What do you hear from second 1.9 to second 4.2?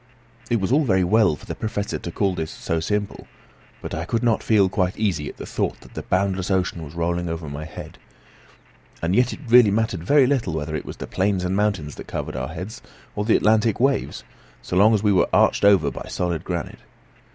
to call this so simple, but I